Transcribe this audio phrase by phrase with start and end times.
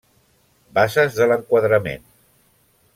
[0.77, 2.09] Bases de l'enquadrament.